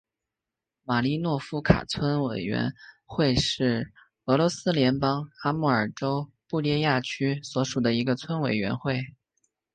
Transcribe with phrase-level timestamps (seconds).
[0.81, 2.73] 马利诺夫卡村委员
[3.05, 3.93] 会是
[4.25, 9.13] 俄罗斯联邦阿穆尔州布列亚区所属的一个村委员会。